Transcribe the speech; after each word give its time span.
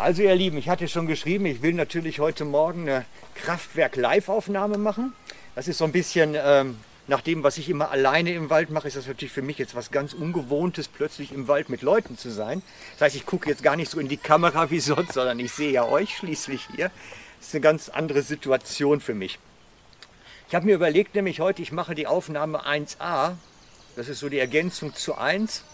Also 0.00 0.22
ihr 0.22 0.34
Lieben, 0.34 0.56
ich 0.56 0.70
hatte 0.70 0.88
schon 0.88 1.06
geschrieben, 1.06 1.44
ich 1.44 1.60
will 1.60 1.74
natürlich 1.74 2.20
heute 2.20 2.46
Morgen 2.46 2.88
eine 2.88 3.04
Kraftwerk-Live-Aufnahme 3.34 4.78
machen. 4.78 5.12
Das 5.54 5.68
ist 5.68 5.76
so 5.76 5.84
ein 5.84 5.92
bisschen 5.92 6.34
ähm, 6.42 6.78
nach 7.06 7.20
dem, 7.20 7.42
was 7.42 7.58
ich 7.58 7.68
immer 7.68 7.90
alleine 7.90 8.32
im 8.32 8.48
Wald 8.48 8.70
mache, 8.70 8.88
ist 8.88 8.96
das 8.96 9.06
natürlich 9.06 9.30
für 9.30 9.42
mich 9.42 9.58
jetzt 9.58 9.74
was 9.74 9.90
ganz 9.90 10.14
Ungewohntes, 10.14 10.88
plötzlich 10.88 11.32
im 11.32 11.48
Wald 11.48 11.68
mit 11.68 11.82
Leuten 11.82 12.16
zu 12.16 12.30
sein. 12.30 12.62
Das 12.94 13.08
heißt, 13.08 13.16
ich 13.16 13.26
gucke 13.26 13.50
jetzt 13.50 13.62
gar 13.62 13.76
nicht 13.76 13.90
so 13.90 14.00
in 14.00 14.08
die 14.08 14.16
Kamera 14.16 14.70
wie 14.70 14.80
sonst, 14.80 15.12
sondern 15.12 15.38
ich 15.38 15.52
sehe 15.52 15.70
ja 15.70 15.84
euch 15.84 16.16
schließlich 16.16 16.66
hier. 16.74 16.90
Das 17.38 17.48
ist 17.48 17.54
eine 17.54 17.60
ganz 17.60 17.90
andere 17.90 18.22
Situation 18.22 19.02
für 19.02 19.14
mich. 19.14 19.38
Ich 20.48 20.54
habe 20.54 20.64
mir 20.64 20.76
überlegt, 20.76 21.14
nämlich 21.14 21.40
heute, 21.40 21.60
ich 21.60 21.72
mache 21.72 21.94
die 21.94 22.06
Aufnahme 22.06 22.66
1a. 22.66 23.34
Das 23.96 24.08
ist 24.08 24.20
so 24.20 24.30
die 24.30 24.38
Ergänzung 24.38 24.94
zu 24.94 25.18
1 25.18 25.58
ähm, 25.58 25.64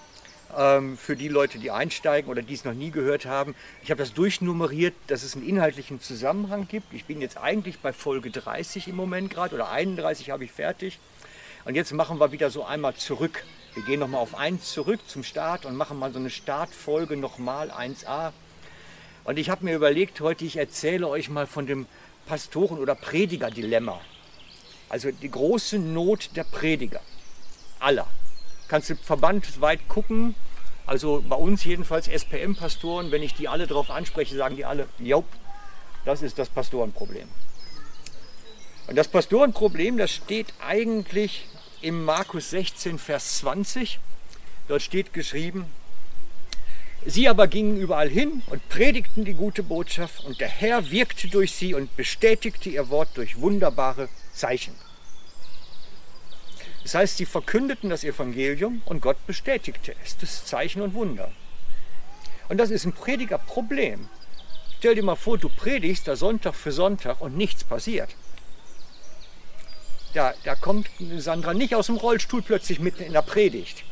für 0.48 1.16
die 1.16 1.28
Leute, 1.28 1.58
die 1.58 1.70
einsteigen 1.70 2.30
oder 2.30 2.42
die 2.42 2.54
es 2.54 2.64
noch 2.64 2.72
nie 2.72 2.90
gehört 2.90 3.26
haben. 3.26 3.54
Ich 3.82 3.90
habe 3.90 3.98
das 3.98 4.14
durchnummeriert, 4.14 4.94
dass 5.08 5.22
es 5.22 5.34
einen 5.34 5.46
inhaltlichen 5.46 6.00
Zusammenhang 6.00 6.68
gibt. 6.68 6.94
Ich 6.94 7.04
bin 7.04 7.20
jetzt 7.20 7.36
eigentlich 7.36 7.80
bei 7.80 7.92
Folge 7.92 8.30
30 8.30 8.88
im 8.88 8.96
Moment 8.96 9.30
gerade 9.30 9.54
oder 9.54 9.70
31 9.70 10.30
habe 10.30 10.44
ich 10.44 10.52
fertig. 10.52 10.98
Und 11.64 11.74
jetzt 11.74 11.92
machen 11.92 12.20
wir 12.20 12.32
wieder 12.32 12.50
so 12.50 12.64
einmal 12.64 12.94
zurück. 12.94 13.44
Wir 13.74 13.82
gehen 13.82 14.00
nochmal 14.00 14.20
auf 14.22 14.34
1 14.36 14.72
zurück 14.72 15.00
zum 15.06 15.24
Start 15.24 15.66
und 15.66 15.76
machen 15.76 15.98
mal 15.98 16.12
so 16.12 16.18
eine 16.18 16.30
Startfolge 16.30 17.16
nochmal 17.16 17.70
1a. 17.70 18.32
Und 19.24 19.38
ich 19.38 19.50
habe 19.50 19.64
mir 19.64 19.74
überlegt, 19.74 20.20
heute 20.20 20.44
ich 20.44 20.56
erzähle 20.56 21.08
euch 21.08 21.28
mal 21.28 21.46
von 21.46 21.66
dem 21.66 21.86
Pastoren- 22.26 22.78
oder 22.78 22.94
Prediger-Dilemma. 22.94 24.00
Also 24.88 25.10
die 25.10 25.30
große 25.30 25.78
Not 25.78 26.30
der 26.36 26.44
Prediger. 26.44 27.00
Aller. 27.80 28.06
Kannst 28.68 28.90
du 28.90 28.96
verbandweit 28.96 29.88
gucken, 29.88 30.34
also 30.86 31.24
bei 31.28 31.36
uns 31.36 31.64
jedenfalls 31.64 32.08
SPM-Pastoren, 32.08 33.10
wenn 33.10 33.22
ich 33.22 33.34
die 33.34 33.48
alle 33.48 33.66
darauf 33.66 33.90
anspreche, 33.90 34.36
sagen 34.36 34.56
die 34.56 34.64
alle, 34.64 34.88
jo, 34.98 35.24
das 36.04 36.22
ist 36.22 36.38
das 36.38 36.48
Pastorenproblem. 36.48 37.28
Und 38.86 38.96
das 38.96 39.08
Pastorenproblem, 39.08 39.98
das 39.98 40.12
steht 40.12 40.52
eigentlich 40.64 41.46
im 41.80 42.04
Markus 42.04 42.50
16, 42.50 42.98
Vers 42.98 43.38
20. 43.38 43.98
Dort 44.68 44.82
steht 44.82 45.12
geschrieben, 45.12 45.66
Sie 47.08 47.28
aber 47.28 47.46
gingen 47.46 47.76
überall 47.76 48.08
hin 48.08 48.42
und 48.46 48.68
predigten 48.68 49.24
die 49.24 49.34
gute 49.34 49.62
Botschaft 49.62 50.24
und 50.24 50.40
der 50.40 50.48
Herr 50.48 50.90
wirkte 50.90 51.28
durch 51.28 51.52
sie 51.52 51.72
und 51.72 51.94
bestätigte 51.96 52.68
ihr 52.68 52.88
Wort 52.88 53.10
durch 53.14 53.40
wunderbare 53.40 54.08
Zeichen. 54.32 54.74
Das 56.86 56.94
heißt, 56.94 57.16
sie 57.16 57.26
verkündeten 57.26 57.90
das 57.90 58.04
Evangelium 58.04 58.80
und 58.84 59.00
Gott 59.00 59.16
bestätigte 59.26 59.92
es, 60.04 60.16
das 60.18 60.44
Zeichen 60.44 60.82
und 60.82 60.94
Wunder. 60.94 61.32
Und 62.48 62.58
das 62.58 62.70
ist 62.70 62.84
ein 62.84 62.92
Predigerproblem. 62.92 64.08
Stell 64.78 64.94
dir 64.94 65.02
mal 65.02 65.16
vor, 65.16 65.36
du 65.36 65.48
predigst 65.48 66.06
da 66.06 66.14
Sonntag 66.14 66.54
für 66.54 66.70
Sonntag 66.70 67.20
und 67.20 67.36
nichts 67.36 67.64
passiert. 67.64 68.14
Da, 70.14 70.32
da 70.44 70.54
kommt 70.54 70.88
Sandra 71.16 71.54
nicht 71.54 71.74
aus 71.74 71.86
dem 71.86 71.96
Rollstuhl 71.96 72.42
plötzlich 72.42 72.78
mitten 72.78 73.02
in 73.02 73.14
der 73.14 73.22
Predigt 73.22 73.82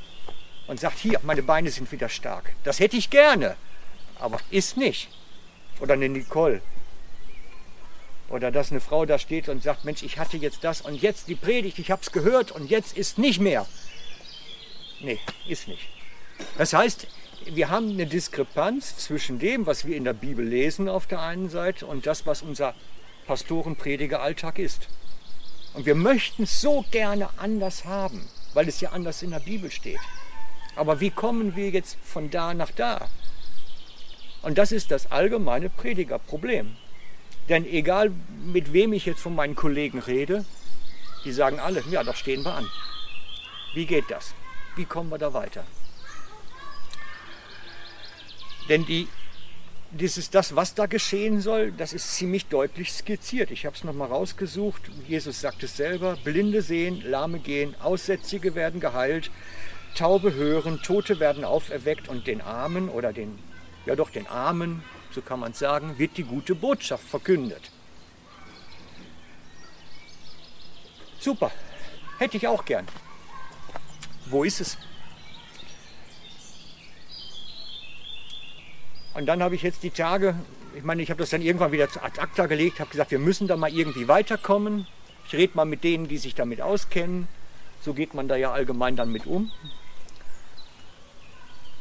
und 0.69 0.79
sagt, 0.79 1.01
hier, 1.01 1.19
meine 1.25 1.43
Beine 1.43 1.73
sind 1.73 1.91
wieder 1.91 2.09
stark. 2.09 2.53
Das 2.63 2.79
hätte 2.79 2.97
ich 2.97 3.11
gerne, 3.11 3.57
aber 4.21 4.39
ist 4.51 4.77
nicht. 4.77 5.09
Oder 5.81 5.95
eine 5.95 6.09
Nicole, 6.09 6.63
oder 8.35 8.51
dass 8.51 8.73
eine 8.73 8.81
Frau 8.81 9.07
da 9.07 9.19
steht 9.19 9.49
und 9.49 9.63
sagt, 9.63 9.85
Mensch, 9.85 10.03
ich 10.03 10.19
hatte 10.19 10.37
jetzt 10.37 10.65
das 10.65 10.81
und 10.81 11.01
jetzt 11.01 11.29
die 11.29 11.37
Predigt, 11.37 11.79
ich 11.79 11.93
habe 11.93 12.03
es 12.03 12.11
gehört 12.11 12.51
und 12.51 12.69
jetzt 12.69 12.97
ist 12.97 13.17
nicht 13.17 13.41
mehr. 13.41 13.65
Nee, 15.01 15.21
ist 15.49 15.69
nicht. 15.69 15.89
Das 16.59 16.73
heißt, 16.73 17.07
wir 17.47 17.69
haben 17.71 17.91
eine 17.91 18.07
Diskrepanz 18.07 18.97
zwischen 18.97 19.39
dem, 19.39 19.67
was 19.67 19.87
wir 19.87 19.97
in 19.97 20.03
der 20.03 20.15
Bibel 20.15 20.45
lesen 20.45 20.89
auf 20.89 21.07
der 21.07 21.21
einen 21.21 21.49
Seite 21.49 21.87
und 21.87 22.07
das, 22.07 22.27
was 22.27 22.43
unser 22.43 22.75
Pastorenprediger-Alltag 23.27 24.59
ist. 24.59 24.89
Und 25.75 25.87
wir 25.87 25.95
möchten 25.95 26.43
es 26.43 26.61
so 26.61 26.85
gerne 26.91 27.29
anders 27.37 27.85
haben, 27.85 28.29
weil 28.53 28.67
es 28.67 28.81
ja 28.81 28.91
anders 28.91 29.23
in 29.23 29.31
der 29.31 29.41
Bibel 29.41 29.71
steht. 29.71 30.01
Aber 30.75 31.01
wie 31.01 31.11
kommen 31.11 31.55
wir 31.55 31.71
jetzt 31.71 31.99
von 32.03 32.31
da 32.31 32.53
nach 32.53 32.73
da? 32.73 33.09
Und 34.43 34.59
das 34.59 34.73
ist 34.73 34.91
das 34.91 35.13
allgemeine 35.13 35.71
Predigerproblem. 35.71 36.77
Denn 37.49 37.67
egal 37.67 38.11
mit 38.45 38.73
wem 38.73 38.93
ich 38.93 39.07
jetzt 39.07 39.21
von 39.21 39.35
meinen 39.35 39.55
Kollegen 39.55 39.99
rede, 39.99 40.45
die 41.25 41.33
sagen 41.33 41.59
alle, 41.59 41.83
ja, 41.91 42.03
doch 42.03 42.17
stehen 42.17 42.45
wir 42.45 42.55
an. 42.55 42.67
Wie 43.75 43.87
geht 43.87 44.11
das? 44.11 44.35
Wie 44.77 44.85
kommen 44.85 45.11
wir 45.11 45.19
da 45.19 45.35
weiter? 45.35 45.65
Denn 48.69 48.87
die, 48.87 49.09
dieses, 49.91 50.31
das, 50.31 50.57
was 50.57 50.75
da 50.75 50.87
geschehen 50.87 51.41
soll, 51.41 51.73
das 51.73 51.93
ist 51.93 52.15
ziemlich 52.15 52.47
deutlich 52.47 52.93
skizziert. 52.93 53.51
Ich 53.51 53.67
habe 53.67 53.77
es 53.77 53.85
nochmal 53.85 54.09
rausgesucht. 54.09 54.83
Jesus 55.07 55.41
sagt 55.41 55.63
es 55.63 55.77
selber. 55.77 56.17
Blinde 56.25 56.63
sehen, 56.63 57.03
Lahme 57.03 57.41
gehen, 57.41 57.75
Aussätzige 57.81 58.55
werden 58.55 58.81
geheilt, 58.81 59.31
Taube 59.95 60.35
hören, 60.35 60.81
Tote 60.83 61.21
werden 61.21 61.45
auferweckt 61.45 62.09
und 62.09 62.27
den 62.27 62.41
Armen 62.41 62.89
oder 62.89 63.13
den, 63.13 63.39
ja 63.87 63.95
doch 63.97 64.11
den 64.11 64.27
Armen 64.27 64.83
so 65.15 65.23
kann 65.23 65.41
man 65.41 65.55
sagen, 65.55 65.99
wird 65.99 66.17
die 66.17 66.25
gute 66.25 66.55
Botschaft 66.55 67.07
verkündet. 67.07 67.71
Super, 71.21 71.53
hätte 72.19 72.37
ich 72.37 72.49
auch 72.49 72.65
gern. 72.65 72.87
Wo 74.27 74.45
ist 74.45 74.61
es? 74.61 74.77
Und 79.15 79.27
dann 79.27 79.43
habe 79.43 79.55
ich 79.55 79.63
jetzt 79.63 79.85
die 79.85 79.91
Tage, 79.91 80.35
ich 80.75 80.83
meine, 80.83 81.01
ich 81.01 81.11
habe 81.11 81.21
das 81.21 81.31
dann 81.31 81.41
irgendwann 81.41 81.71
wieder 81.71 81.89
zu 81.89 82.03
ad 82.03 82.21
acta 82.21 82.47
gelegt, 82.47 82.81
habe 82.81 82.91
gesagt, 82.91 83.13
wir 83.13 83.21
müssen 83.21 83.47
da 83.47 83.57
mal 83.57 83.73
irgendwie 83.73 84.09
weiterkommen. 84.09 84.89
Ich 85.29 85.35
rede 85.35 85.57
mal 85.57 85.65
mit 85.65 85.85
denen, 85.85 86.09
die 86.09 86.19
sich 86.19 86.35
damit 86.35 86.61
auskennen. 86.61 87.29
So 87.81 87.95
geht 87.95 88.13
man 88.15 88.27
da 88.27 88.35
ja 88.35 88.53
allgemein 88.53 88.97
dann 88.97 89.13
mit 89.13 89.27
um. 89.27 89.53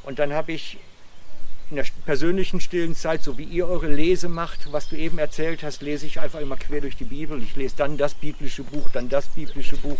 Und 0.03 0.19
dann 0.19 0.33
habe 0.33 0.51
ich 0.51 0.77
in 1.73 1.77
der 1.77 1.85
persönlichen 2.05 2.61
stillen 2.61 2.95
Zeit, 2.95 3.23
so 3.23 3.39
wie 3.39 3.45
ihr 3.45 3.67
eure 3.67 3.87
Lese 3.87 4.29
macht, 4.29 4.71
was 4.71 4.89
du 4.89 4.95
eben 4.95 5.17
erzählt 5.17 5.63
hast, 5.63 5.81
lese 5.81 6.05
ich 6.05 6.19
einfach 6.19 6.39
immer 6.39 6.55
quer 6.55 6.81
durch 6.81 6.95
die 6.95 7.03
Bibel. 7.03 7.41
Ich 7.41 7.55
lese 7.55 7.75
dann 7.75 7.97
das 7.97 8.13
biblische 8.13 8.61
Buch, 8.61 8.89
dann 8.93 9.09
das 9.09 9.25
biblische 9.29 9.77
Buch. 9.77 9.97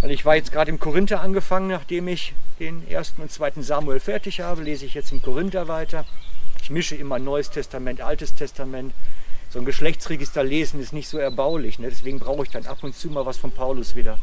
Und 0.00 0.10
ich 0.10 0.24
war 0.24 0.34
jetzt 0.34 0.50
gerade 0.50 0.72
im 0.72 0.80
Korinther 0.80 1.20
angefangen, 1.20 1.68
nachdem 1.68 2.08
ich 2.08 2.34
den 2.58 2.84
ersten 2.88 3.22
und 3.22 3.30
zweiten 3.30 3.62
Samuel 3.62 4.00
fertig 4.00 4.40
habe, 4.40 4.64
lese 4.64 4.84
ich 4.84 4.94
jetzt 4.94 5.12
im 5.12 5.22
Korinther 5.22 5.68
weiter. 5.68 6.04
Ich 6.60 6.70
mische 6.70 6.96
immer 6.96 7.20
Neues 7.20 7.50
Testament, 7.50 8.00
Altes 8.00 8.34
Testament. 8.34 8.92
So 9.50 9.60
ein 9.60 9.64
Geschlechtsregister 9.64 10.42
lesen 10.42 10.80
ist 10.80 10.92
nicht 10.92 11.06
so 11.06 11.18
erbaulich. 11.18 11.78
Ne? 11.78 11.90
Deswegen 11.90 12.18
brauche 12.18 12.42
ich 12.42 12.50
dann 12.50 12.66
ab 12.66 12.82
und 12.82 12.96
zu 12.96 13.08
mal 13.08 13.24
was 13.24 13.36
von 13.36 13.52
Paulus 13.52 13.94
wieder. 13.94 14.18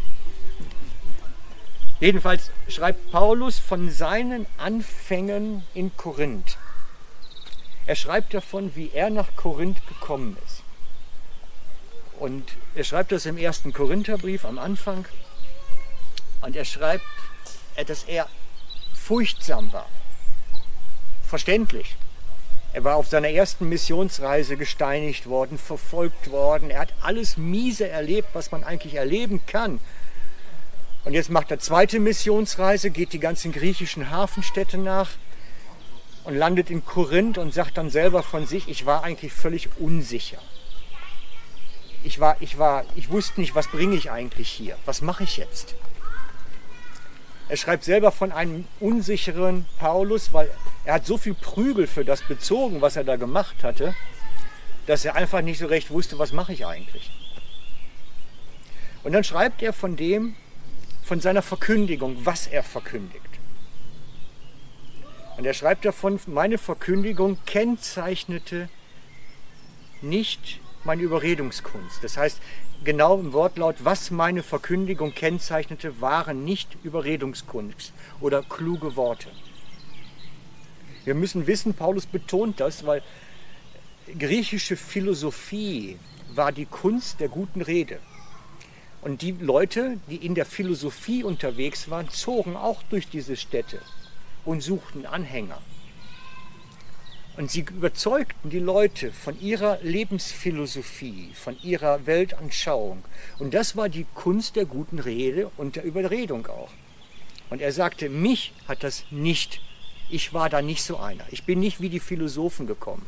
Jedenfalls 1.99 2.51
schreibt 2.69 3.11
Paulus 3.11 3.59
von 3.59 3.91
seinen 3.91 4.45
Anfängen 4.57 5.63
in 5.73 5.95
Korinth. 5.97 6.57
Er 7.85 7.95
schreibt 7.95 8.33
davon, 8.33 8.75
wie 8.75 8.91
er 8.93 9.09
nach 9.09 9.35
Korinth 9.35 9.85
gekommen 9.87 10.37
ist. 10.45 10.63
Und 12.19 12.51
er 12.75 12.83
schreibt 12.83 13.11
das 13.11 13.25
im 13.25 13.37
ersten 13.37 13.73
Korintherbrief 13.73 14.45
am 14.45 14.59
Anfang. 14.59 15.05
Und 16.41 16.55
er 16.55 16.65
schreibt, 16.65 17.03
dass 17.87 18.03
er 18.03 18.29
furchtsam 18.93 19.73
war. 19.73 19.87
Verständlich. 21.27 21.95
Er 22.71 22.83
war 22.83 22.95
auf 22.95 23.07
seiner 23.07 23.29
ersten 23.29 23.67
Missionsreise 23.67 24.55
gesteinigt 24.55 25.25
worden, 25.27 25.57
verfolgt 25.57 26.29
worden. 26.29 26.69
Er 26.69 26.81
hat 26.81 26.93
alles 27.01 27.35
Miese 27.35 27.87
erlebt, 27.89 28.29
was 28.33 28.51
man 28.51 28.63
eigentlich 28.63 28.93
erleben 28.95 29.41
kann, 29.47 29.79
und 31.05 31.13
jetzt 31.13 31.29
macht 31.29 31.51
er 31.51 31.59
zweite 31.59 31.99
Missionsreise, 31.99 32.89
geht 32.89 33.13
die 33.13 33.19
ganzen 33.19 33.51
griechischen 33.51 34.09
Hafenstädte 34.09 34.77
nach 34.77 35.09
und 36.25 36.35
landet 36.35 36.69
in 36.69 36.85
Korinth 36.85 37.37
und 37.37 37.53
sagt 37.53 37.77
dann 37.77 37.89
selber 37.89 38.21
von 38.21 38.45
sich, 38.45 38.67
ich 38.67 38.85
war 38.85 39.03
eigentlich 39.03 39.33
völlig 39.33 39.69
unsicher. 39.79 40.39
Ich, 42.03 42.19
war, 42.19 42.37
ich, 42.39 42.57
war, 42.57 42.85
ich 42.95 43.09
wusste 43.09 43.41
nicht, 43.41 43.55
was 43.55 43.67
bringe 43.67 43.95
ich 43.95 44.11
eigentlich 44.11 44.49
hier? 44.49 44.77
Was 44.85 45.01
mache 45.01 45.23
ich 45.23 45.37
jetzt? 45.37 45.75
Er 47.49 47.57
schreibt 47.57 47.83
selber 47.83 48.11
von 48.11 48.31
einem 48.31 48.65
unsicheren 48.79 49.65
Paulus, 49.79 50.33
weil 50.33 50.51
er 50.85 50.95
hat 50.95 51.05
so 51.05 51.17
viel 51.17 51.33
Prügel 51.33 51.87
für 51.87 52.05
das 52.05 52.21
bezogen, 52.21 52.81
was 52.81 52.95
er 52.95 53.03
da 53.03 53.15
gemacht 53.15 53.63
hatte, 53.63 53.95
dass 54.85 55.03
er 55.03 55.15
einfach 55.15 55.41
nicht 55.41 55.57
so 55.59 55.65
recht 55.65 55.89
wusste, 55.89 56.19
was 56.19 56.31
mache 56.31 56.53
ich 56.53 56.65
eigentlich. 56.65 57.09
Und 59.03 59.13
dann 59.13 59.23
schreibt 59.23 59.63
er 59.63 59.73
von 59.73 59.95
dem, 59.95 60.35
von 61.09 61.19
seiner 61.19 61.41
Verkündigung, 61.41 62.17
was 62.23 62.45
er 62.45 62.61
verkündigt. 62.61 63.39
Und 65.37 65.45
er 65.45 65.55
schreibt 65.55 65.83
davon, 65.83 66.19
meine 66.27 66.59
Verkündigung 66.59 67.39
kennzeichnete 67.47 68.69
nicht 70.03 70.59
meine 70.83 71.01
Überredungskunst. 71.01 72.03
Das 72.03 72.15
heißt, 72.15 72.39
genau 72.83 73.19
im 73.19 73.33
Wortlaut, 73.33 73.77
was 73.79 74.11
meine 74.11 74.43
Verkündigung 74.43 75.15
kennzeichnete, 75.15 75.99
waren 75.99 76.45
nicht 76.45 76.77
Überredungskunst 76.83 77.91
oder 78.21 78.43
kluge 78.43 78.95
Worte. 78.95 79.29
Wir 81.05 81.15
müssen 81.15 81.47
wissen, 81.47 81.73
Paulus 81.73 82.05
betont 82.05 82.59
das, 82.59 82.85
weil 82.85 83.01
griechische 84.19 84.77
Philosophie 84.77 85.97
war 86.35 86.51
die 86.51 86.67
Kunst 86.67 87.19
der 87.19 87.29
guten 87.29 87.63
Rede. 87.63 87.97
Und 89.01 89.21
die 89.21 89.31
Leute, 89.31 89.97
die 90.09 90.17
in 90.17 90.35
der 90.35 90.45
Philosophie 90.45 91.23
unterwegs 91.23 91.89
waren, 91.89 92.09
zogen 92.09 92.55
auch 92.55 92.83
durch 92.83 93.07
diese 93.07 93.37
Städte 93.37 93.81
und 94.45 94.61
suchten 94.61 95.05
Anhänger. 95.05 95.61
Und 97.37 97.49
sie 97.49 97.61
überzeugten 97.61 98.49
die 98.49 98.59
Leute 98.59 99.13
von 99.13 99.39
ihrer 99.39 99.79
Lebensphilosophie, 99.81 101.31
von 101.33 101.57
ihrer 101.63 102.05
Weltanschauung. 102.05 103.03
Und 103.37 103.53
das 103.53 103.77
war 103.77 103.87
die 103.87 104.05
Kunst 104.13 104.57
der 104.57 104.65
guten 104.65 104.99
Rede 104.99 105.49
und 105.55 105.77
der 105.77 105.85
Überredung 105.85 106.47
auch. 106.47 106.71
Und 107.49 107.61
er 107.61 107.71
sagte, 107.71 108.09
mich 108.09 108.51
hat 108.67 108.83
das 108.83 109.05
nicht, 109.09 109.61
ich 110.09 110.33
war 110.33 110.49
da 110.49 110.61
nicht 110.61 110.83
so 110.83 110.97
einer. 110.97 111.23
Ich 111.31 111.45
bin 111.45 111.61
nicht 111.61 111.79
wie 111.79 111.89
die 111.89 112.01
Philosophen 112.01 112.67
gekommen. 112.67 113.05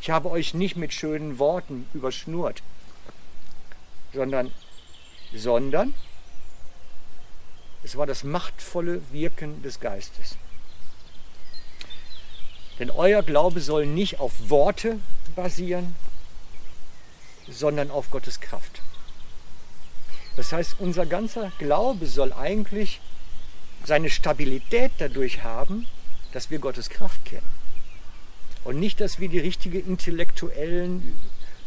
Ich 0.00 0.10
habe 0.10 0.30
euch 0.30 0.54
nicht 0.54 0.76
mit 0.76 0.92
schönen 0.92 1.40
Worten 1.40 1.86
überschnurrt, 1.92 2.62
sondern, 4.14 4.52
sondern 5.34 5.94
es 7.82 7.96
war 7.96 8.06
das 8.06 8.24
machtvolle 8.24 9.00
Wirken 9.12 9.62
des 9.62 9.80
Geistes. 9.80 10.36
Denn 12.78 12.90
euer 12.90 13.22
Glaube 13.22 13.60
soll 13.60 13.86
nicht 13.86 14.18
auf 14.20 14.32
Worte 14.50 14.98
basieren, 15.34 15.94
sondern 17.48 17.90
auf 17.90 18.10
Gottes 18.10 18.40
Kraft. 18.40 18.82
Das 20.36 20.52
heißt, 20.52 20.76
unser 20.78 21.06
ganzer 21.06 21.52
Glaube 21.58 22.06
soll 22.06 22.32
eigentlich 22.32 23.00
seine 23.84 24.10
Stabilität 24.10 24.92
dadurch 24.98 25.42
haben, 25.42 25.86
dass 26.32 26.50
wir 26.50 26.58
Gottes 26.58 26.90
Kraft 26.90 27.24
kennen. 27.24 27.48
Und 28.64 28.80
nicht, 28.80 29.00
dass 29.00 29.20
wir 29.20 29.28
die 29.28 29.38
richtige 29.38 29.78
intellektuellen 29.78 31.16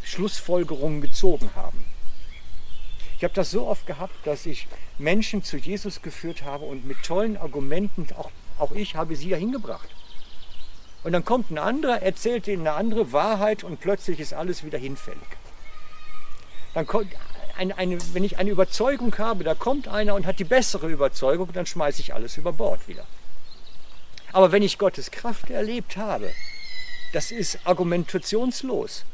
Schlussfolgerungen 0.02 1.00
gezogen 1.00 1.50
haben. 1.56 1.84
Ich 3.20 3.24
habe 3.24 3.34
das 3.34 3.50
so 3.50 3.66
oft 3.66 3.86
gehabt, 3.86 4.14
dass 4.26 4.46
ich 4.46 4.66
Menschen 4.96 5.44
zu 5.44 5.58
Jesus 5.58 6.00
geführt 6.00 6.42
habe 6.42 6.64
und 6.64 6.86
mit 6.86 7.02
tollen 7.02 7.36
Argumenten, 7.36 8.08
auch, 8.16 8.30
auch 8.58 8.72
ich 8.72 8.96
habe 8.96 9.14
sie 9.14 9.28
ja 9.28 9.36
hingebracht. 9.36 9.90
Und 11.04 11.12
dann 11.12 11.22
kommt 11.22 11.50
ein 11.50 11.58
anderer, 11.58 12.00
erzählt 12.00 12.48
ihnen 12.48 12.66
eine 12.66 12.76
andere 12.76 13.12
Wahrheit 13.12 13.62
und 13.62 13.78
plötzlich 13.78 14.20
ist 14.20 14.32
alles 14.32 14.64
wieder 14.64 14.78
hinfällig. 14.78 15.20
Dann 16.72 16.86
kommt 16.86 17.12
eine, 17.58 17.76
eine, 17.76 17.98
wenn 18.14 18.24
ich 18.24 18.38
eine 18.38 18.48
Überzeugung 18.48 19.14
habe, 19.18 19.44
da 19.44 19.54
kommt 19.54 19.86
einer 19.86 20.14
und 20.14 20.24
hat 20.24 20.38
die 20.38 20.44
bessere 20.44 20.88
Überzeugung, 20.88 21.52
dann 21.52 21.66
schmeiße 21.66 22.00
ich 22.00 22.14
alles 22.14 22.38
über 22.38 22.54
Bord 22.54 22.88
wieder. 22.88 23.04
Aber 24.32 24.50
wenn 24.50 24.62
ich 24.62 24.78
Gottes 24.78 25.10
Kraft 25.10 25.50
erlebt 25.50 25.98
habe, 25.98 26.32
das 27.12 27.32
ist 27.32 27.58
argumentationslos. 27.64 29.04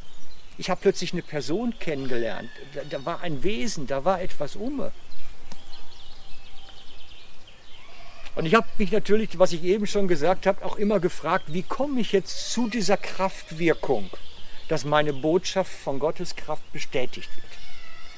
Ich 0.58 0.70
habe 0.70 0.80
plötzlich 0.80 1.12
eine 1.12 1.22
Person 1.22 1.78
kennengelernt, 1.78 2.50
da, 2.74 2.82
da 2.88 3.04
war 3.04 3.20
ein 3.20 3.42
Wesen, 3.42 3.86
da 3.86 4.04
war 4.04 4.20
etwas 4.20 4.56
um. 4.56 4.90
Und 8.36 8.44
ich 8.44 8.54
habe 8.54 8.66
mich 8.76 8.92
natürlich, 8.92 9.38
was 9.38 9.52
ich 9.52 9.62
eben 9.64 9.86
schon 9.86 10.08
gesagt 10.08 10.46
habe, 10.46 10.64
auch 10.64 10.76
immer 10.76 11.00
gefragt, 11.00 11.44
wie 11.48 11.62
komme 11.62 12.00
ich 12.00 12.12
jetzt 12.12 12.52
zu 12.52 12.68
dieser 12.68 12.98
Kraftwirkung, 12.98 14.10
dass 14.68 14.84
meine 14.84 15.14
Botschaft 15.14 15.72
von 15.72 15.98
Gottes 15.98 16.36
Kraft 16.36 16.70
bestätigt 16.72 17.30
wird. 17.34 17.46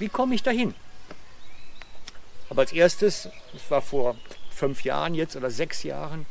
Wie 0.01 0.09
komme 0.09 0.35
ich 0.35 0.43
dahin? 0.43 0.75
Aber 2.51 2.63
als 2.63 2.73
erstes, 2.73 3.29
das 3.53 3.71
war 3.71 3.83
vor 3.83 4.17
fünf 4.51 4.83
Jahren 4.83 5.15
jetzt 5.15 5.37
oder 5.37 5.51
sechs 5.51 5.83
Jahren, 5.85 6.27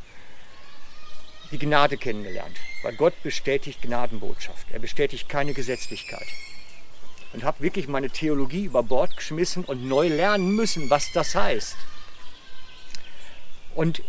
die 1.50 1.58
Gnade 1.58 1.96
kennengelernt. 1.96 2.56
Weil 2.82 2.94
Gott 2.96 3.22
bestätigt 3.22 3.82
Gnadenbotschaft. 3.82 4.66
Er 4.70 4.78
bestätigt 4.78 5.28
keine 5.28 5.54
Gesetzlichkeit. 5.54 6.26
Und 7.32 7.44
habe 7.44 7.62
wirklich 7.62 7.88
meine 7.88 8.10
Theologie 8.10 8.64
über 8.64 8.82
Bord 8.82 9.16
geschmissen 9.16 9.64
und 9.64 9.86
neu 9.86 10.08
lernen 10.08 10.54
müssen, 10.54 10.90
was 10.90 11.12
das 11.12 11.34
heißt. 11.34 11.76
Und 13.74 14.02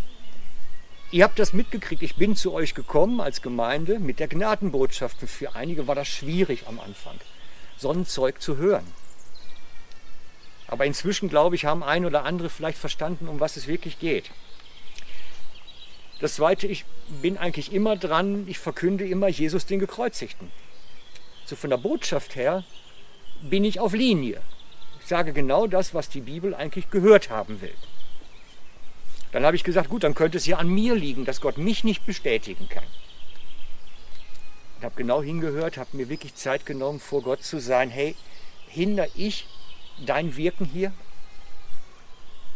ihr 1.11 1.23
habt 1.23 1.37
das 1.39 1.53
mitgekriegt. 1.53 2.01
Ich 2.01 2.15
bin 2.15 2.35
zu 2.35 2.53
euch 2.53 2.73
gekommen 2.73 3.19
als 3.19 3.41
Gemeinde 3.41 3.99
mit 3.99 4.19
der 4.19 4.27
Gnadenbotschaft. 4.27 5.21
Und 5.21 5.27
für 5.27 5.55
einige 5.55 5.87
war 5.87 5.95
das 5.95 6.07
schwierig 6.07 6.67
am 6.67 6.79
Anfang, 6.79 7.19
so 7.77 7.91
ein 7.91 8.05
Zeug 8.05 8.41
zu 8.41 8.57
hören. 8.57 8.85
Aber 10.67 10.85
inzwischen, 10.85 11.29
glaube 11.29 11.55
ich, 11.55 11.65
haben 11.65 11.83
ein 11.83 12.05
oder 12.05 12.25
andere 12.25 12.49
vielleicht 12.49 12.77
verstanden, 12.77 13.27
um 13.27 13.39
was 13.39 13.57
es 13.57 13.67
wirklich 13.67 13.99
geht. 13.99 14.29
Das 16.19 16.35
Zweite, 16.35 16.67
ich 16.67 16.85
bin 17.21 17.37
eigentlich 17.37 17.73
immer 17.73 17.95
dran, 17.95 18.45
ich 18.47 18.59
verkünde 18.59 19.07
immer 19.07 19.29
Jesus 19.29 19.65
den 19.65 19.79
Gekreuzigten. 19.79 20.51
So 21.45 21.55
von 21.55 21.69
der 21.69 21.77
Botschaft 21.77 22.35
her 22.35 22.63
bin 23.41 23.63
ich 23.63 23.79
auf 23.79 23.93
Linie. 23.93 24.41
Ich 24.99 25.07
sage 25.07 25.33
genau 25.33 25.65
das, 25.65 25.93
was 25.93 26.09
die 26.09 26.21
Bibel 26.21 26.53
eigentlich 26.53 26.89
gehört 26.91 27.29
haben 27.29 27.61
will. 27.61 27.73
Dann 29.31 29.45
habe 29.45 29.55
ich 29.55 29.63
gesagt, 29.63 29.89
gut, 29.89 30.03
dann 30.03 30.15
könnte 30.15 30.37
es 30.37 30.45
ja 30.45 30.57
an 30.57 30.69
mir 30.69 30.95
liegen, 30.95 31.23
dass 31.25 31.39
Gott 31.39 31.57
mich 31.57 31.83
nicht 31.83 32.05
bestätigen 32.05 32.67
kann. 32.67 32.83
Ich 34.79 34.85
habe 34.85 34.95
genau 34.95 35.21
hingehört, 35.21 35.77
habe 35.77 35.95
mir 35.95 36.09
wirklich 36.09 36.35
Zeit 36.35 36.65
genommen, 36.65 36.99
vor 36.99 37.21
Gott 37.21 37.43
zu 37.43 37.59
sein, 37.59 37.89
hey, 37.89 38.15
hinder 38.67 39.07
ich 39.15 39.45
dein 40.05 40.35
Wirken 40.35 40.65
hier? 40.65 40.91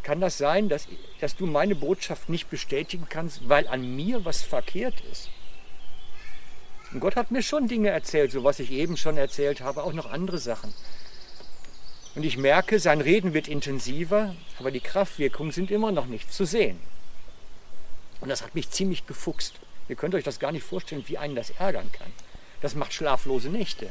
Kann 0.03 0.19
das 0.19 0.37
sein, 0.37 0.67
dass, 0.69 0.87
dass 1.21 1.35
du 1.35 1.45
meine 1.45 1.75
Botschaft 1.75 2.29
nicht 2.29 2.49
bestätigen 2.49 3.07
kannst, 3.09 3.47
weil 3.47 3.67
an 3.67 3.95
mir 3.95 4.25
was 4.25 4.41
verkehrt 4.41 5.01
ist? 5.11 5.29
Und 6.91 6.99
Gott 6.99 7.15
hat 7.15 7.31
mir 7.31 7.41
schon 7.41 7.67
Dinge 7.67 7.89
erzählt, 7.89 8.31
so 8.31 8.43
was 8.43 8.59
ich 8.59 8.71
eben 8.71 8.97
schon 8.97 9.17
erzählt 9.17 9.61
habe, 9.61 9.83
auch 9.83 9.93
noch 9.93 10.11
andere 10.11 10.37
Sachen. 10.37 10.73
Und 12.15 12.23
ich 12.23 12.37
merke, 12.37 12.79
sein 12.79 13.01
Reden 13.01 13.33
wird 13.33 13.47
intensiver, 13.47 14.35
aber 14.59 14.69
die 14.69 14.81
Kraftwirkungen 14.81 15.51
sind 15.51 15.71
immer 15.71 15.91
noch 15.91 16.05
nicht 16.05 16.31
zu 16.31 16.45
sehen. 16.45 16.79
Und 18.21 18.29
das 18.29 18.43
hat 18.43 18.53
mich 18.53 18.69
ziemlich 18.69 19.07
gefuchst. 19.07 19.55
Ihr 19.89 19.95
könnt 19.95 20.13
euch 20.13 20.23
das 20.23 20.39
gar 20.39 20.51
nicht 20.51 20.63
vorstellen, 20.63 21.03
wie 21.07 21.17
einen 21.17 21.35
das 21.35 21.49
ärgern 21.51 21.91
kann. 21.91 22.11
Das 22.61 22.75
macht 22.75 22.93
schlaflose 22.93 23.49
Nächte. 23.49 23.89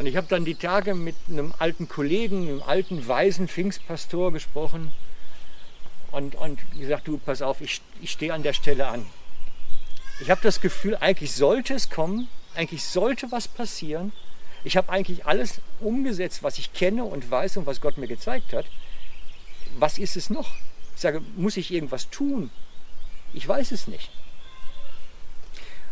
Und 0.00 0.06
ich 0.06 0.16
habe 0.16 0.28
dann 0.30 0.46
die 0.46 0.54
Tage 0.54 0.94
mit 0.94 1.14
einem 1.28 1.52
alten 1.58 1.86
Kollegen, 1.86 2.48
einem 2.48 2.62
alten 2.62 3.06
weisen 3.06 3.48
Pfingstpastor 3.48 4.32
gesprochen 4.32 4.92
und, 6.10 6.36
und 6.36 6.58
gesagt, 6.72 7.06
du 7.06 7.18
pass 7.18 7.42
auf, 7.42 7.60
ich, 7.60 7.82
ich 8.00 8.12
stehe 8.12 8.32
an 8.32 8.42
der 8.42 8.54
Stelle 8.54 8.88
an. 8.88 9.04
Ich 10.22 10.30
habe 10.30 10.40
das 10.42 10.62
Gefühl, 10.62 10.96
eigentlich 10.96 11.32
sollte 11.32 11.74
es 11.74 11.90
kommen, 11.90 12.28
eigentlich 12.54 12.82
sollte 12.82 13.30
was 13.30 13.46
passieren, 13.46 14.12
ich 14.64 14.78
habe 14.78 14.88
eigentlich 14.88 15.26
alles 15.26 15.60
umgesetzt, 15.80 16.42
was 16.42 16.56
ich 16.56 16.72
kenne 16.72 17.04
und 17.04 17.30
weiß 17.30 17.58
und 17.58 17.66
was 17.66 17.82
Gott 17.82 17.98
mir 17.98 18.08
gezeigt 18.08 18.54
hat. 18.54 18.64
Was 19.78 19.98
ist 19.98 20.16
es 20.16 20.30
noch? 20.30 20.54
Ich 20.94 21.02
sage, 21.02 21.20
muss 21.36 21.58
ich 21.58 21.70
irgendwas 21.74 22.08
tun? 22.08 22.48
Ich 23.34 23.46
weiß 23.46 23.70
es 23.72 23.86
nicht. 23.86 24.08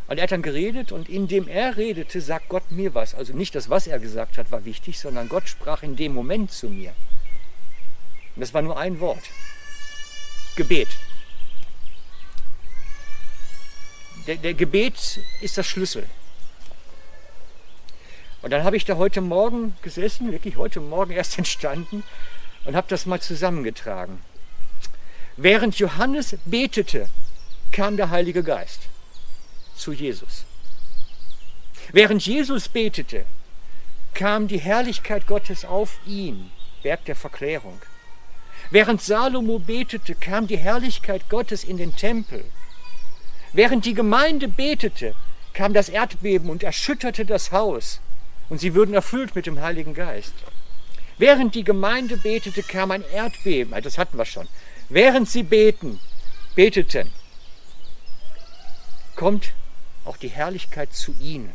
Und 0.08 0.16
er 0.16 0.22
hat 0.22 0.32
dann 0.32 0.42
geredet 0.42 0.90
und 0.90 1.10
indem 1.10 1.48
er 1.48 1.76
redete, 1.76 2.22
sagt 2.22 2.48
Gott 2.48 2.70
mir 2.70 2.94
was. 2.94 3.14
Also 3.14 3.34
nicht 3.34 3.54
das, 3.54 3.68
was 3.68 3.86
er 3.86 3.98
gesagt 3.98 4.38
hat, 4.38 4.50
war 4.50 4.64
wichtig, 4.64 4.98
sondern 4.98 5.28
Gott 5.28 5.48
sprach 5.48 5.82
in 5.82 5.96
dem 5.96 6.14
Moment 6.14 6.50
zu 6.50 6.70
mir. 6.70 6.94
Und 8.34 8.40
das 8.40 8.54
war 8.54 8.62
nur 8.62 8.78
ein 8.78 9.00
Wort. 9.00 9.22
Gebet. 10.56 10.88
Der, 14.26 14.36
der 14.36 14.54
Gebet 14.54 15.20
ist 15.42 15.58
das 15.58 15.66
Schlüssel. 15.66 16.08
Und 18.40 18.50
dann 18.50 18.64
habe 18.64 18.78
ich 18.78 18.86
da 18.86 18.96
heute 18.96 19.20
Morgen 19.20 19.76
gesessen, 19.82 20.32
wirklich 20.32 20.56
heute 20.56 20.80
Morgen 20.80 21.12
erst 21.12 21.36
entstanden 21.38 22.02
und 22.64 22.76
habe 22.76 22.88
das 22.88 23.04
mal 23.04 23.20
zusammengetragen. 23.20 24.22
Während 25.36 25.78
Johannes 25.78 26.34
betete, 26.46 27.10
kam 27.72 27.98
der 27.98 28.08
Heilige 28.08 28.42
Geist 28.42 28.88
zu 29.78 29.92
Jesus. 29.92 30.44
Während 31.92 32.26
Jesus 32.26 32.68
betete, 32.68 33.24
kam 34.14 34.48
die 34.48 34.58
Herrlichkeit 34.58 35.26
Gottes 35.26 35.64
auf 35.64 35.98
ihn, 36.06 36.50
Berg 36.82 37.04
der 37.06 37.16
Verklärung. 37.16 37.80
Während 38.70 39.00
Salomo 39.00 39.58
betete, 39.58 40.14
kam 40.14 40.46
die 40.46 40.58
Herrlichkeit 40.58 41.28
Gottes 41.28 41.64
in 41.64 41.78
den 41.78 41.96
Tempel. 41.96 42.44
Während 43.52 43.86
die 43.86 43.94
Gemeinde 43.94 44.48
betete, 44.48 45.14
kam 45.54 45.72
das 45.72 45.88
Erdbeben 45.88 46.50
und 46.50 46.62
erschütterte 46.62 47.24
das 47.24 47.50
Haus 47.52 48.00
und 48.48 48.60
sie 48.60 48.74
würden 48.74 48.94
erfüllt 48.94 49.34
mit 49.34 49.46
dem 49.46 49.60
Heiligen 49.60 49.94
Geist. 49.94 50.34
Während 51.16 51.54
die 51.54 51.64
Gemeinde 51.64 52.16
betete, 52.16 52.62
kam 52.62 52.90
ein 52.90 53.04
Erdbeben, 53.12 53.74
also 53.74 53.88
das 53.88 53.98
hatten 53.98 54.18
wir 54.18 54.24
schon. 54.24 54.48
Während 54.88 55.28
sie 55.28 55.42
beten, 55.42 55.98
beteten, 56.54 57.10
kommt 59.16 59.52
auch 60.08 60.16
die 60.16 60.28
Herrlichkeit 60.28 60.92
zu 60.92 61.14
ihnen. 61.20 61.52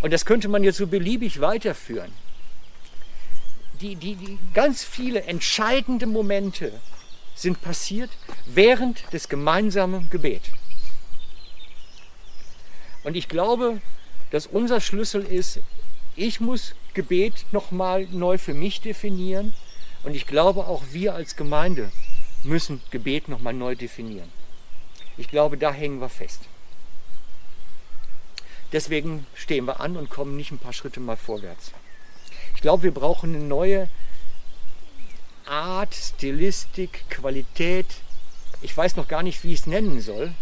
Und 0.00 0.12
das 0.12 0.26
könnte 0.26 0.48
man 0.48 0.64
jetzt 0.64 0.78
so 0.78 0.86
beliebig 0.86 1.40
weiterführen. 1.40 2.12
Die, 3.80 3.94
die, 3.94 4.16
die 4.16 4.38
ganz 4.52 4.84
viele 4.84 5.22
entscheidende 5.22 6.06
Momente 6.06 6.72
sind 7.34 7.62
passiert 7.62 8.10
während 8.46 9.12
des 9.12 9.28
gemeinsamen 9.28 10.10
Gebets. 10.10 10.50
Und 13.04 13.16
ich 13.16 13.28
glaube, 13.28 13.80
dass 14.30 14.46
unser 14.46 14.80
Schlüssel 14.80 15.22
ist, 15.22 15.60
ich 16.14 16.40
muss 16.40 16.74
Gebet 16.94 17.46
nochmal 17.52 18.06
neu 18.10 18.38
für 18.38 18.54
mich 18.54 18.80
definieren. 18.80 19.54
Und 20.04 20.14
ich 20.14 20.26
glaube, 20.26 20.66
auch 20.66 20.82
wir 20.90 21.14
als 21.14 21.36
Gemeinde 21.36 21.90
müssen 22.44 22.82
Gebet 22.90 23.28
nochmal 23.28 23.54
neu 23.54 23.74
definieren. 23.74 24.30
Ich 25.16 25.28
glaube, 25.28 25.56
da 25.56 25.72
hängen 25.72 26.00
wir 26.00 26.08
fest. 26.08 26.42
Deswegen 28.72 29.26
stehen 29.34 29.66
wir 29.66 29.80
an 29.80 29.96
und 29.96 30.08
kommen 30.08 30.36
nicht 30.36 30.50
ein 30.50 30.58
paar 30.58 30.72
Schritte 30.72 31.00
mal 31.00 31.16
vorwärts. 31.16 31.72
Ich 32.54 32.62
glaube, 32.62 32.84
wir 32.84 32.94
brauchen 32.94 33.34
eine 33.34 33.44
neue 33.44 33.88
Art, 35.44 35.94
Stilistik, 35.94 37.04
Qualität, 37.10 37.86
ich 38.62 38.76
weiß 38.76 38.96
noch 38.96 39.08
gar 39.08 39.22
nicht, 39.22 39.42
wie 39.44 39.52
ich 39.52 39.60
es 39.60 39.66
nennen 39.66 40.00
soll, 40.00 40.32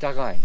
da 0.00 0.10
rein. 0.10 0.42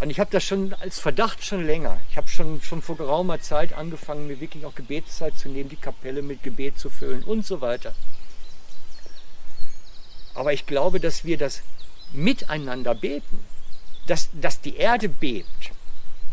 Und 0.00 0.10
ich 0.10 0.20
habe 0.20 0.30
das 0.30 0.44
schon 0.44 0.74
als 0.74 0.98
Verdacht 0.98 1.42
schon 1.44 1.64
länger. 1.64 1.98
Ich 2.10 2.16
habe 2.16 2.28
schon, 2.28 2.60
schon 2.60 2.82
vor 2.82 2.96
geraumer 2.96 3.40
Zeit 3.40 3.72
angefangen, 3.72 4.26
mir 4.26 4.40
wirklich 4.40 4.66
auch 4.66 4.74
Gebetszeit 4.74 5.38
zu 5.38 5.48
nehmen, 5.48 5.70
die 5.70 5.76
Kapelle 5.76 6.20
mit 6.20 6.42
Gebet 6.42 6.78
zu 6.78 6.90
füllen 6.90 7.24
und 7.24 7.46
so 7.46 7.60
weiter. 7.60 7.94
Aber 10.34 10.52
ich 10.52 10.66
glaube, 10.66 11.00
dass 11.00 11.24
wir 11.24 11.38
das 11.38 11.62
miteinander 12.12 12.94
beten, 12.94 13.38
dass, 14.06 14.28
dass 14.32 14.60
die 14.60 14.76
Erde 14.76 15.08
bebt, 15.08 15.72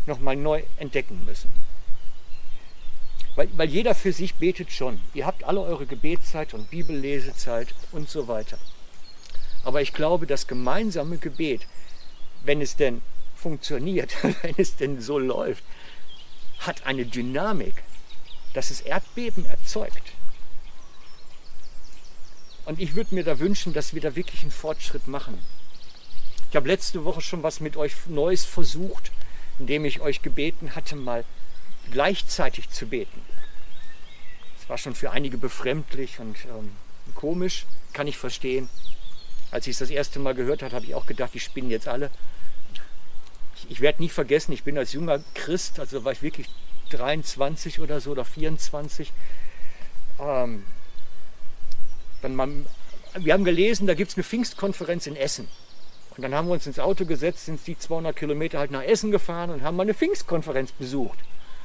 nochmal 0.06 0.36
neu 0.36 0.62
entdecken 0.76 1.24
müssen. 1.24 1.50
Weil, 3.34 3.48
weil 3.56 3.68
jeder 3.68 3.94
für 3.94 4.12
sich 4.12 4.34
betet 4.34 4.70
schon. 4.72 5.00
Ihr 5.14 5.26
habt 5.26 5.44
alle 5.44 5.60
eure 5.60 5.86
Gebetszeit 5.86 6.52
und 6.52 6.70
Bibellesezeit 6.70 7.74
und 7.92 8.08
so 8.10 8.28
weiter. 8.28 8.58
Aber 9.64 9.80
ich 9.80 9.92
glaube, 9.92 10.26
das 10.26 10.46
gemeinsame 10.46 11.18
Gebet, 11.18 11.66
wenn 12.44 12.60
es 12.60 12.76
denn 12.76 13.00
funktioniert, 13.34 14.14
wenn 14.42 14.54
es 14.58 14.76
denn 14.76 15.00
so 15.00 15.18
läuft, 15.18 15.64
hat 16.58 16.84
eine 16.84 17.06
Dynamik, 17.06 17.82
dass 18.52 18.70
es 18.70 18.82
Erdbeben 18.82 19.46
erzeugt. 19.46 20.12
Und 22.64 22.80
ich 22.80 22.94
würde 22.94 23.14
mir 23.14 23.24
da 23.24 23.38
wünschen, 23.38 23.72
dass 23.72 23.94
wir 23.94 24.00
da 24.00 24.14
wirklich 24.14 24.42
einen 24.42 24.52
Fortschritt 24.52 25.08
machen. 25.08 25.38
Ich 26.52 26.56
habe 26.56 26.68
letzte 26.68 27.06
Woche 27.06 27.22
schon 27.22 27.42
was 27.42 27.60
mit 27.60 27.78
euch 27.78 27.94
Neues 28.08 28.44
versucht, 28.44 29.10
indem 29.58 29.86
ich 29.86 30.02
euch 30.02 30.20
gebeten 30.20 30.74
hatte, 30.74 30.96
mal 30.96 31.24
gleichzeitig 31.90 32.68
zu 32.68 32.88
beten. 32.88 33.22
Das 34.58 34.68
war 34.68 34.76
schon 34.76 34.94
für 34.94 35.12
einige 35.12 35.38
befremdlich 35.38 36.18
und 36.18 36.36
ähm, 36.44 36.72
komisch, 37.14 37.64
kann 37.94 38.06
ich 38.06 38.18
verstehen. 38.18 38.68
Als 39.50 39.66
ich 39.66 39.70
es 39.70 39.78
das 39.78 39.88
erste 39.88 40.18
Mal 40.18 40.34
gehört 40.34 40.62
habe, 40.62 40.76
habe 40.76 40.84
ich 40.84 40.94
auch 40.94 41.06
gedacht, 41.06 41.32
die 41.32 41.40
spinnen 41.40 41.70
jetzt 41.70 41.88
alle. 41.88 42.10
Ich, 43.56 43.70
ich 43.70 43.80
werde 43.80 44.02
nie 44.02 44.10
vergessen, 44.10 44.52
ich 44.52 44.62
bin 44.62 44.76
als 44.76 44.92
junger 44.92 45.24
Christ, 45.32 45.80
also 45.80 46.04
war 46.04 46.12
ich 46.12 46.20
wirklich 46.20 46.50
23 46.90 47.80
oder 47.80 47.98
so 48.02 48.10
oder 48.10 48.26
24. 48.26 49.10
Ähm, 50.20 50.66
dann 52.20 52.34
mal, 52.36 52.50
wir 53.14 53.32
haben 53.32 53.44
gelesen, 53.44 53.86
da 53.86 53.94
gibt 53.94 54.10
es 54.10 54.18
eine 54.18 54.24
Pfingstkonferenz 54.24 55.06
in 55.06 55.16
Essen. 55.16 55.48
Und 56.16 56.22
dann 56.22 56.34
haben 56.34 56.48
wir 56.48 56.54
uns 56.54 56.66
ins 56.66 56.78
Auto 56.78 57.06
gesetzt, 57.06 57.46
sind 57.46 57.66
die 57.66 57.78
200 57.78 58.14
Kilometer 58.14 58.58
halt 58.58 58.70
nach 58.70 58.82
Essen 58.82 59.10
gefahren 59.10 59.50
und 59.50 59.62
haben 59.62 59.76
mal 59.76 59.84
eine 59.84 59.94
Pfingstkonferenz 59.94 60.72
besucht. 60.72 61.18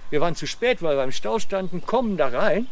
Wir 0.09 0.21
waren 0.21 0.35
zu 0.35 0.47
spät, 0.47 0.81
weil 0.81 0.95
wir 0.95 1.03
im 1.03 1.11
Stau 1.11 1.39
standen, 1.39 1.85
kommen 1.85 2.15
da 2.17 2.29
rein. 2.29 2.67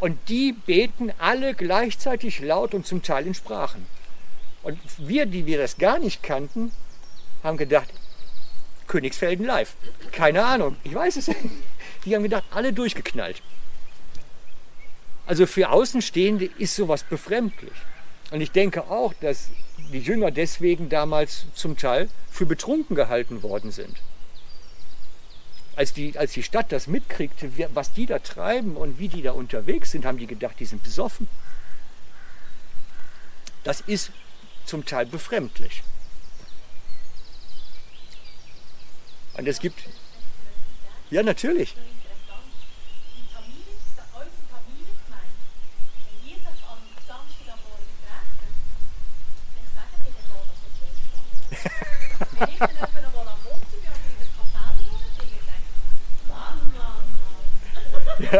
Und 0.00 0.18
die 0.28 0.52
beten 0.52 1.12
alle 1.18 1.54
gleichzeitig 1.54 2.40
laut 2.40 2.74
und 2.74 2.86
zum 2.86 3.02
Teil 3.02 3.26
in 3.26 3.34
Sprachen. 3.34 3.86
Und 4.62 4.78
wir, 4.98 5.26
die 5.26 5.46
wir 5.46 5.58
das 5.58 5.78
gar 5.78 5.98
nicht 5.98 6.22
kannten, 6.22 6.72
haben 7.42 7.56
gedacht, 7.56 7.88
Königsfelden 8.88 9.46
live. 9.46 9.74
Keine 10.12 10.44
Ahnung, 10.44 10.76
ich 10.82 10.94
weiß 10.94 11.16
es 11.16 11.28
nicht. 11.28 11.40
Die 12.04 12.14
haben 12.14 12.22
gedacht, 12.22 12.44
alle 12.50 12.72
durchgeknallt. 12.72 13.42
Also 15.26 15.46
für 15.46 15.70
Außenstehende 15.70 16.46
ist 16.58 16.74
sowas 16.74 17.02
befremdlich. 17.02 17.72
Und 18.30 18.40
ich 18.40 18.50
denke 18.50 18.90
auch, 18.90 19.14
dass 19.20 19.48
die 19.92 20.00
Jünger 20.00 20.30
deswegen 20.30 20.88
damals 20.88 21.46
zum 21.54 21.76
Teil 21.76 22.08
für 22.30 22.46
betrunken 22.46 22.94
gehalten 22.94 23.42
worden 23.42 23.70
sind 23.70 23.96
als 25.78 25.92
die, 25.92 26.18
als 26.18 26.32
die 26.32 26.42
Stadt 26.42 26.72
das 26.72 26.88
mitkriegte, 26.88 27.52
was 27.72 27.92
die 27.92 28.06
da 28.06 28.18
treiben 28.18 28.76
und 28.76 28.98
wie 28.98 29.06
die 29.06 29.22
da 29.22 29.30
unterwegs 29.30 29.92
sind, 29.92 30.04
haben 30.04 30.18
die 30.18 30.26
gedacht, 30.26 30.56
die 30.58 30.64
sind 30.64 30.82
besoffen. 30.82 31.28
Das 33.62 33.80
ist 33.82 34.10
zum 34.64 34.84
Teil 34.84 35.06
befremdlich. 35.06 35.84
Und 39.34 39.46
es 39.46 39.60
gibt, 39.60 39.78
ja 41.10 41.22
natürlich, 41.22 41.76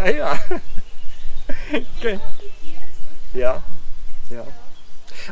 Ja, 0.08 0.14
ja. 0.14 0.38
Okay. 1.98 2.18
Ja, 3.34 3.62
ja. 4.30 4.46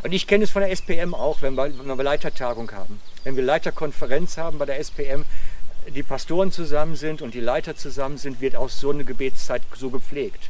Und 0.03 0.11
ich 0.11 0.27
kenne 0.27 0.43
es 0.43 0.51
von 0.51 0.61
der 0.61 0.71
SPM 0.71 1.15
auch, 1.15 1.41
wenn 1.41 1.55
wir, 1.55 1.77
wenn 1.77 1.97
wir 1.97 2.03
Leitertagung 2.03 2.71
haben. 2.71 2.99
Wenn 3.23 3.35
wir 3.35 3.43
Leiterkonferenz 3.43 4.37
haben 4.37 4.59
bei 4.59 4.65
der 4.65 4.79
SPM, 4.79 5.25
die 5.87 6.03
Pastoren 6.03 6.51
zusammen 6.51 6.95
sind 6.95 7.21
und 7.21 7.33
die 7.33 7.39
Leiter 7.39 7.75
zusammen 7.75 8.17
sind, 8.17 8.41
wird 8.41 8.55
auch 8.55 8.69
so 8.69 8.91
eine 8.91 9.03
Gebetszeit 9.03 9.63
so 9.75 9.89
gepflegt. 9.89 10.49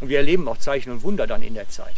Und 0.00 0.08
wir 0.08 0.18
erleben 0.18 0.48
auch 0.48 0.58
Zeichen 0.58 0.90
und 0.90 1.02
Wunder 1.02 1.26
dann 1.26 1.42
in 1.42 1.54
der 1.54 1.68
Zeit. 1.68 1.94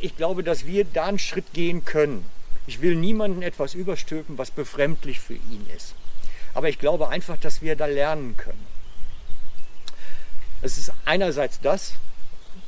Ich 0.00 0.16
glaube, 0.16 0.42
dass 0.42 0.66
wir 0.66 0.84
da 0.84 1.06
einen 1.06 1.18
Schritt 1.18 1.54
gehen 1.54 1.84
können. 1.84 2.26
Ich 2.66 2.82
will 2.82 2.96
niemandem 2.96 3.42
etwas 3.42 3.74
überstülpen, 3.74 4.36
was 4.36 4.50
befremdlich 4.50 5.20
für 5.20 5.34
ihn 5.34 5.66
ist. 5.74 5.94
Aber 6.52 6.68
ich 6.68 6.78
glaube 6.78 7.08
einfach, 7.08 7.36
dass 7.38 7.62
wir 7.62 7.76
da 7.76 7.86
lernen 7.86 8.36
können. 8.36 8.75
Es 10.66 10.78
ist 10.78 10.92
einerseits 11.04 11.60
das 11.60 11.92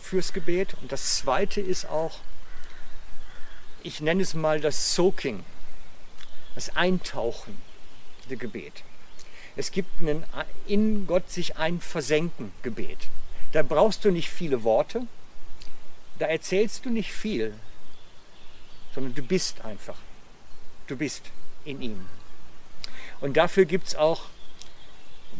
fürs 0.00 0.33
Gebet 0.33 0.76
und 0.81 0.93
das 0.93 1.17
zweite 1.17 1.61
ist 1.61 1.85
auch, 1.87 2.21
ich 3.83 4.00
nenne 4.00 4.23
es 4.23 4.35
mal 4.35 4.61
das 4.61 4.95
Soaking, 4.95 5.45
das 6.55 6.76
Eintauchen 6.76 7.61
der 8.31 8.37
Gebet. 8.37 8.85
Es 9.57 9.73
gibt 9.73 10.00
einen 10.00 10.23
in 10.69 11.09
Gott 11.09 11.28
sich 11.28 11.57
ein 11.57 11.81
Versenken 11.81 12.52
Gebet. 12.62 13.09
Da 13.50 13.64
brauchst 13.64 14.05
du 14.05 14.12
nicht 14.12 14.31
viele 14.31 14.62
Worte, 14.62 15.02
da 16.21 16.26
erzählst 16.26 16.85
du 16.85 16.90
nicht 16.90 17.12
viel, 17.12 17.52
sondern 18.95 19.17
du 19.17 19.23
bist 19.23 19.62
einfach. 19.62 19.99
Du 20.87 20.97
bist 20.97 21.25
in 21.64 21.83
ihm. 21.83 22.09
Und 23.21 23.37
dafür 23.37 23.64
gibt 23.64 23.88
es 23.88 23.97
auch 23.97 24.26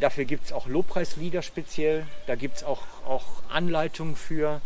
Dafür 0.01 0.25
gibt 0.25 0.47
es 0.47 0.53
auch 0.53 0.67
Lobpreislieder 0.67 1.43
speziell, 1.43 2.07
da 2.27 2.37
gibt 2.37 2.59
es 2.59 2.65
auch, 2.65 2.83
auch 3.05 3.25
Anleitungen 3.49 4.15
für. 4.15 4.61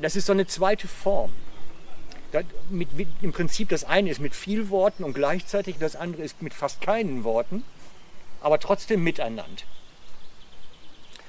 Das 0.00 0.16
ist 0.16 0.26
so 0.26 0.32
eine 0.32 0.46
zweite 0.46 0.86
Form. 0.86 1.32
Das, 2.32 2.44
mit, 2.68 2.94
mit, 2.94 3.08
Im 3.22 3.32
Prinzip 3.32 3.70
das 3.70 3.84
eine 3.84 4.10
ist 4.10 4.20
mit 4.20 4.34
viel 4.34 4.68
Worten 4.68 5.04
und 5.04 5.14
gleichzeitig 5.14 5.76
das 5.78 5.96
andere 5.96 6.22
ist 6.22 6.42
mit 6.42 6.52
fast 6.54 6.80
keinen 6.80 7.24
Worten, 7.24 7.64
aber 8.40 8.58
trotzdem 8.58 9.02
miteinander. 9.02 9.62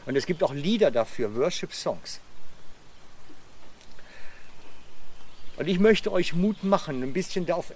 Und 0.06 0.18
es 0.18 0.26
gibt 0.26 0.44
auch 0.44 0.54
Lieder 0.54 0.92
dafür, 0.92 1.36
Worship-Songs. 1.36 2.20
Und 5.56 5.68
ich 5.68 5.80
möchte 5.80 6.12
euch 6.12 6.34
Mut 6.34 6.64
machen, 6.64 7.04
ein 7.04 7.14
bisschen 7.14 7.46
darauf 7.46 7.72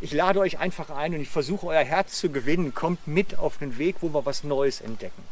ich 0.00 0.12
lade 0.12 0.40
euch 0.40 0.58
einfach 0.58 0.90
ein 0.90 1.14
und 1.14 1.20
ich 1.20 1.28
versuche 1.28 1.66
euer 1.68 1.84
Herz 1.84 2.18
zu 2.18 2.30
gewinnen. 2.30 2.74
Kommt 2.74 3.06
mit 3.06 3.38
auf 3.38 3.58
den 3.58 3.78
Weg, 3.78 3.96
wo 4.00 4.12
wir 4.12 4.26
was 4.26 4.44
Neues 4.44 4.80
entdecken. 4.80 5.22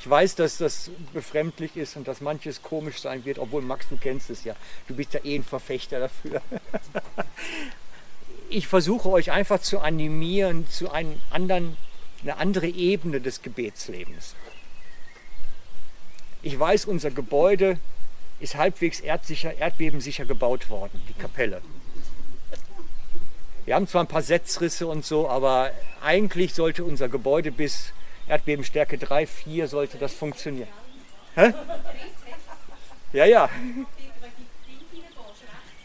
Ich 0.00 0.10
weiß, 0.10 0.34
dass 0.34 0.58
das 0.58 0.90
befremdlich 1.12 1.76
ist 1.76 1.96
und 1.96 2.06
dass 2.06 2.20
manches 2.20 2.60
komisch 2.62 3.00
sein 3.00 3.24
wird, 3.24 3.38
obwohl 3.38 3.62
Max, 3.62 3.88
du 3.88 3.96
kennst 3.96 4.28
es 4.30 4.44
ja. 4.44 4.54
Du 4.86 4.94
bist 4.94 5.14
ja 5.14 5.20
eh 5.24 5.36
ein 5.36 5.44
Verfechter 5.44 6.00
dafür. 6.00 6.42
ich 8.50 8.68
versuche 8.68 9.08
euch 9.08 9.30
einfach 9.30 9.60
zu 9.60 9.78
animieren 9.78 10.68
zu 10.68 10.90
einem 10.90 11.20
anderen, 11.30 11.76
eine 12.22 12.36
andere 12.36 12.66
Ebene 12.66 13.20
des 13.20 13.42
Gebetslebens. 13.42 14.34
Ich 16.42 16.58
weiß, 16.58 16.84
unser 16.84 17.10
Gebäude 17.10 17.78
ist 18.40 18.56
halbwegs 18.56 19.00
erdsicher, 19.00 19.56
erdbebensicher 19.56 20.26
gebaut 20.26 20.68
worden, 20.68 21.00
die 21.08 21.14
Kapelle. 21.14 21.62
Wir 23.64 23.74
haben 23.74 23.88
zwar 23.88 24.04
ein 24.04 24.08
paar 24.08 24.22
Setzrisse 24.22 24.86
und 24.86 25.04
so, 25.06 25.28
aber 25.28 25.70
eigentlich 26.02 26.54
sollte 26.54 26.84
unser 26.84 27.08
Gebäude 27.08 27.50
bis 27.50 27.92
Erdbebenstärke 28.26 28.98
3, 28.98 29.26
4 29.26 29.68
sollte 29.68 29.96
das 29.96 30.12
funktionieren. 30.12 30.68
Hä? 31.34 31.52
Ja, 33.12 33.24
ja. 33.24 33.48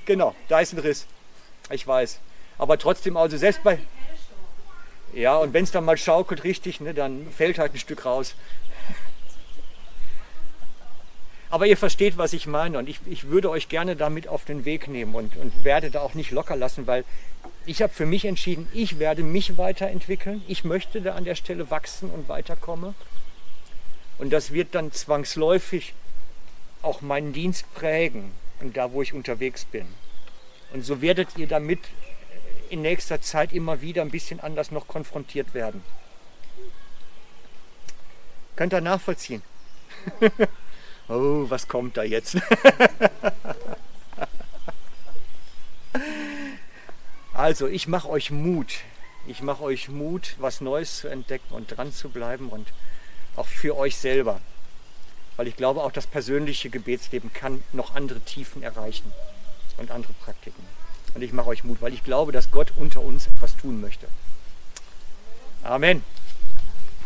Genau, 0.06 0.36
da 0.48 0.60
ist 0.60 0.74
ein 0.74 0.80
Riss. 0.80 1.06
Ich 1.70 1.88
weiß. 1.88 2.20
Aber 2.58 2.78
trotzdem, 2.78 3.16
also 3.16 3.38
selbst 3.38 3.64
bei. 3.64 3.80
Ja, 5.14 5.38
und 5.38 5.54
wenn 5.54 5.64
es 5.64 5.72
dann 5.72 5.86
mal 5.86 5.98
schaukelt 5.98 6.44
richtig, 6.44 6.82
ne, 6.82 6.94
dann 6.94 7.32
fällt 7.32 7.60
halt 7.60 7.74
ein 7.74 7.80
Stück 7.80 8.06
raus. 8.06 8.36
Aber 11.50 11.66
ihr 11.66 11.78
versteht, 11.78 12.18
was 12.18 12.34
ich 12.34 12.46
meine 12.46 12.78
und 12.78 12.88
ich, 12.88 13.00
ich 13.08 13.30
würde 13.30 13.50
euch 13.50 13.70
gerne 13.70 13.96
damit 13.96 14.28
auf 14.28 14.46
den 14.46 14.66
Weg 14.66 14.88
nehmen 14.88 15.16
und, 15.16 15.36
und 15.36 15.64
werde 15.64 15.90
da 15.90 16.02
auch 16.02 16.14
nicht 16.14 16.32
locker 16.32 16.56
lassen, 16.56 16.86
weil 16.86 17.04
ich 17.66 17.82
habe 17.82 17.94
für 17.94 18.06
mich 18.06 18.26
entschieden, 18.26 18.68
ich 18.74 19.00
werde 19.00 19.24
mich 19.24 19.58
weiterentwickeln. 19.58 20.44
Ich 20.48 20.64
möchte 20.64 21.02
da 21.02 21.16
an 21.16 21.26
der 21.26 21.36
Stelle 21.36 21.70
wachsen 21.72 22.10
und 22.10 22.30
weiterkommen. 22.30 22.96
Und 24.18 24.32
das 24.32 24.52
wird 24.52 24.76
dann 24.76 24.92
zwangsläufig 24.92 25.94
auch 26.82 27.02
meinen 27.02 27.34
Dienst 27.34 27.72
prägen 27.74 28.32
und 28.60 28.78
da, 28.78 28.92
wo 28.92 29.02
ich 29.02 29.14
unterwegs 29.14 29.66
bin. 29.66 29.88
Und 30.74 30.84
so 30.84 31.02
werdet 31.02 31.38
ihr 31.38 31.48
damit 31.48 31.80
in 32.70 32.82
nächster 32.82 33.22
Zeit 33.22 33.54
immer 33.54 33.82
wieder 33.82 34.02
ein 34.02 34.12
bisschen 34.12 34.40
anders 34.40 34.72
noch 34.72 34.88
konfrontiert 34.88 35.54
werden. 35.54 35.84
Könnt 38.56 38.74
ihr 38.74 38.82
nachvollziehen? 38.82 39.42
oh, 41.10 41.46
was 41.50 41.68
kommt 41.68 41.98
da 41.98 42.04
jetzt? 42.04 42.38
also, 47.34 47.68
ich 47.68 47.88
mache 47.88 48.08
euch 48.10 48.32
Mut. 48.32 48.76
Ich 49.28 49.42
mache 49.42 49.64
euch 49.64 49.90
Mut, 49.90 50.36
was 50.40 50.62
Neues 50.62 51.00
zu 51.00 51.08
entdecken 51.08 51.54
und 51.54 51.76
dran 51.76 51.92
zu 51.92 52.10
bleiben 52.10 52.50
und 52.50 52.68
auch 53.36 53.48
für 53.48 53.78
euch 53.78 53.98
selber. 53.98 54.40
Weil 55.36 55.48
ich 55.48 55.56
glaube, 55.56 55.84
auch 55.84 55.92
das 55.92 56.08
persönliche 56.08 56.70
Gebetsleben 56.70 57.32
kann 57.34 57.64
noch 57.72 57.96
andere 57.96 58.20
Tiefen 58.22 58.64
erreichen 58.64 59.12
und 59.78 59.92
andere 59.92 60.14
Praktiken. 60.14 60.64
Und 61.16 61.22
ich 61.22 61.34
mache 61.34 61.48
euch 61.48 61.64
Mut, 61.64 61.82
weil 61.82 61.94
ich 61.94 62.04
glaube, 62.04 62.32
dass 62.32 62.52
Gott 62.52 62.74
unter 62.76 63.02
uns 63.02 63.28
etwas 63.28 63.56
tun 63.58 63.82
möchte. 63.82 64.08
Amen. 65.64 66.04